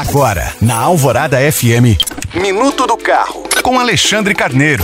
[0.00, 2.00] Agora, na Alvorada FM,
[2.34, 4.82] Minuto do Carro, com Alexandre Carneiro.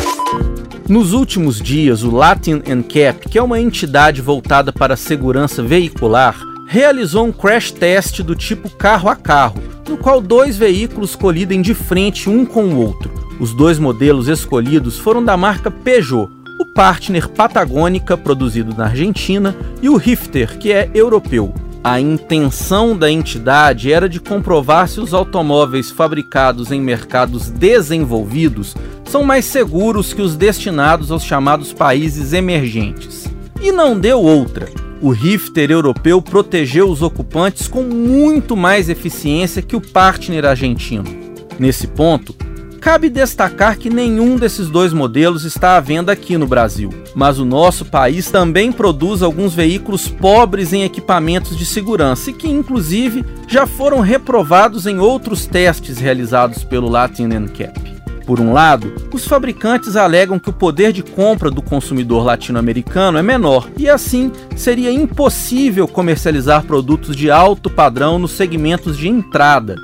[0.87, 6.37] Nos últimos dias, o Latin NCAP, que é uma entidade voltada para a segurança veicular,
[6.69, 9.59] realizou um crash test do tipo carro a carro,
[9.89, 13.11] no qual dois veículos colidem de frente um com o outro.
[13.41, 16.31] Os dois modelos escolhidos foram da marca Peugeot,
[16.61, 21.55] o Partner Patagônica, produzido na Argentina, e o Rifter, que é europeu.
[21.89, 28.75] A intenção da entidade era de comprovar se os automóveis fabricados em mercados desenvolvidos
[29.05, 33.29] são mais seguros que os destinados aos chamados países emergentes.
[33.63, 34.69] E não deu outra.
[35.01, 41.05] O Rifter europeu protegeu os ocupantes com muito mais eficiência que o partner argentino.
[41.57, 42.35] Nesse ponto,
[42.87, 47.45] Cabe destacar que nenhum desses dois modelos está à venda aqui no Brasil, mas o
[47.45, 53.67] nosso país também produz alguns veículos pobres em equipamentos de segurança e que, inclusive, já
[53.67, 57.97] foram reprovados em outros testes realizados pelo Latin NCAP.
[58.25, 63.23] Por um lado, os fabricantes alegam que o poder de compra do consumidor latino-americano é
[63.23, 69.75] menor e, assim, seria impossível comercializar produtos de alto padrão nos segmentos de entrada.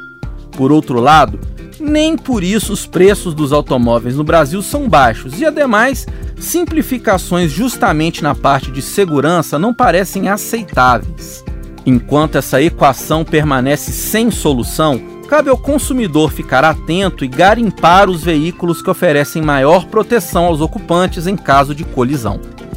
[0.57, 1.41] Por outro lado,
[1.83, 6.07] nem por isso os preços dos automóveis no Brasil são baixos e, ademais,
[6.39, 11.45] simplificações justamente na parte de segurança não parecem aceitáveis.
[11.85, 18.81] Enquanto essa equação permanece sem solução, cabe ao consumidor ficar atento e garimpar os veículos
[18.81, 22.41] que oferecem maior proteção aos ocupantes em caso de colisão.